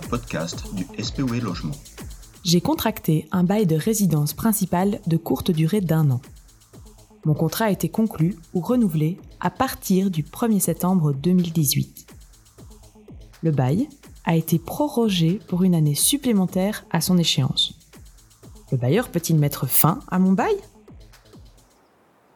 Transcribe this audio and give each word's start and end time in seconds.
podcast 0.00 0.64
du 0.74 0.86
SPOE 1.02 1.40
Logement. 1.40 1.74
J'ai 2.44 2.60
contracté 2.60 3.28
un 3.32 3.44
bail 3.44 3.66
de 3.66 3.76
résidence 3.76 4.34
principale 4.34 5.00
de 5.06 5.16
courte 5.16 5.50
durée 5.50 5.80
d'un 5.80 6.10
an. 6.10 6.20
Mon 7.24 7.34
contrat 7.34 7.66
a 7.66 7.70
été 7.70 7.88
conclu 7.88 8.36
ou 8.54 8.60
renouvelé 8.60 9.18
à 9.40 9.50
partir 9.50 10.10
du 10.10 10.22
1er 10.22 10.60
septembre 10.60 11.12
2018. 11.12 12.06
Le 13.42 13.50
bail 13.50 13.88
a 14.24 14.36
été 14.36 14.58
prorogé 14.58 15.40
pour 15.48 15.62
une 15.62 15.74
année 15.74 15.94
supplémentaire 15.94 16.84
à 16.90 17.00
son 17.00 17.18
échéance. 17.18 17.74
Le 18.70 18.78
bailleur 18.78 19.08
peut-il 19.08 19.36
mettre 19.38 19.66
fin 19.66 20.00
à 20.08 20.18
mon 20.18 20.32
bail? 20.32 20.56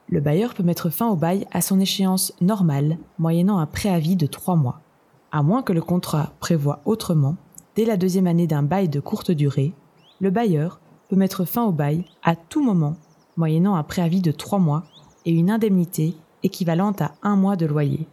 Le 0.09 0.21
bailleur 0.21 0.55
peut 0.55 0.63
mettre 0.63 0.91
fin 0.91 1.09
au 1.09 1.17
bail 1.17 1.47
à 1.53 1.61
son 1.61 1.79
échéance 1.79 2.33
normale, 2.41 2.99
moyennant 3.19 3.59
un 3.59 3.67
préavis 3.67 4.17
de 4.17 4.27
trois 4.27 4.57
mois 4.57 4.81
à 5.33 5.43
moins 5.43 5.63
que 5.63 5.73
le 5.73 5.83
contrat 5.83 6.33
prévoie 6.41 6.81
autrement, 6.85 7.37
dès 7.81 7.87
la 7.87 7.97
deuxième 7.97 8.27
année 8.27 8.47
d'un 8.47 8.63
bail 8.63 8.91
de 8.91 9.01
courte 9.01 9.31
durée, 9.31 9.73
le 10.21 10.29
bailleur 10.29 10.81
peut 11.09 11.17
mettre 11.17 11.47
fin 11.47 11.65
au 11.65 11.73
bail 11.73 12.05
à 12.23 12.37
tout 12.37 12.63
moment, 12.63 12.97
moyennant 13.39 13.75
un 13.75 13.83
préavis 13.83 14.21
de 14.21 14.33
trois 14.33 14.59
mois 14.59 14.85
et 15.25 15.33
une 15.33 15.51
indemnité 15.51 16.15
équivalente 16.43 17.01
à 17.01 17.15
un 17.23 17.37
mois 17.37 17.57
de 17.57 17.65
loyer, 17.65 18.07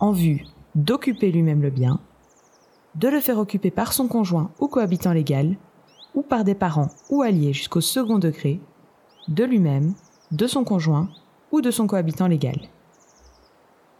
en 0.00 0.12
vue 0.12 0.46
d'occuper 0.74 1.30
lui-même 1.30 1.60
le 1.60 1.68
bien, 1.68 2.00
de 2.94 3.08
le 3.08 3.20
faire 3.20 3.38
occuper 3.38 3.70
par 3.70 3.92
son 3.92 4.08
conjoint 4.08 4.50
ou 4.60 4.66
cohabitant 4.66 5.12
légal, 5.12 5.58
ou 6.14 6.22
par 6.22 6.42
des 6.42 6.54
parents 6.54 6.88
ou 7.10 7.20
alliés 7.20 7.52
jusqu'au 7.52 7.82
second 7.82 8.18
degré, 8.18 8.62
de 9.28 9.44
lui-même, 9.44 9.92
de 10.30 10.46
son 10.46 10.64
conjoint 10.64 11.10
ou 11.52 11.60
de 11.60 11.70
son 11.70 11.86
cohabitant 11.86 12.28
légal. 12.28 12.56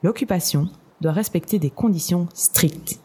L'occupation 0.03 0.71
doit 1.03 1.13
respecter 1.13 1.59
des 1.59 1.69
conditions 1.69 2.29
strictes. 2.33 2.99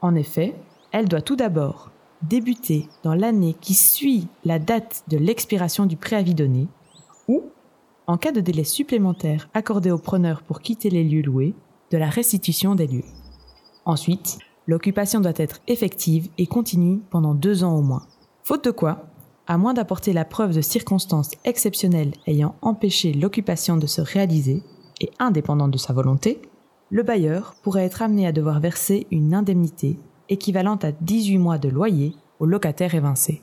En 0.00 0.14
effet, 0.14 0.54
elle 0.92 1.08
doit 1.08 1.22
tout 1.22 1.36
d'abord 1.36 1.90
débuter 2.22 2.88
dans 3.02 3.14
l'année 3.14 3.56
qui 3.60 3.74
suit 3.74 4.28
la 4.44 4.58
date 4.58 5.04
de 5.08 5.16
l'expiration 5.16 5.86
du 5.86 5.96
préavis 5.96 6.34
donné, 6.34 6.68
ou, 7.28 7.44
en 8.06 8.18
cas 8.18 8.32
de 8.32 8.40
délai 8.40 8.64
supplémentaire 8.64 9.48
accordé 9.54 9.90
au 9.90 9.98
preneur 9.98 10.42
pour 10.42 10.60
quitter 10.60 10.90
les 10.90 11.04
lieux 11.04 11.22
loués, 11.22 11.54
de 11.90 11.98
la 11.98 12.08
restitution 12.08 12.74
des 12.74 12.86
lieux. 12.86 13.04
Ensuite, 13.84 14.38
l'occupation 14.66 15.20
doit 15.20 15.32
être 15.36 15.60
effective 15.66 16.28
et 16.38 16.46
continue 16.46 17.00
pendant 17.10 17.34
deux 17.34 17.64
ans 17.64 17.74
au 17.74 17.82
moins. 17.82 18.06
Faute 18.44 18.64
de 18.64 18.70
quoi, 18.70 19.06
à 19.46 19.58
moins 19.58 19.74
d'apporter 19.74 20.12
la 20.12 20.24
preuve 20.24 20.54
de 20.54 20.60
circonstances 20.60 21.32
exceptionnelles 21.44 22.12
ayant 22.26 22.54
empêché 22.62 23.12
l'occupation 23.12 23.76
de 23.76 23.86
se 23.86 24.00
réaliser, 24.00 24.62
et 25.00 25.10
indépendante 25.18 25.70
de 25.70 25.78
sa 25.78 25.92
volonté, 25.94 26.42
le 26.90 27.02
bailleur 27.02 27.54
pourrait 27.62 27.86
être 27.86 28.02
amené 28.02 28.26
à 28.26 28.32
devoir 28.32 28.60
verser 28.60 29.06
une 29.10 29.34
indemnité 29.34 29.96
équivalente 30.30 30.84
à 30.84 30.92
18 30.92 31.38
mois 31.38 31.58
de 31.58 31.68
loyer 31.68 32.14
au 32.38 32.46
locataire 32.46 32.94
évincé. 32.94 33.42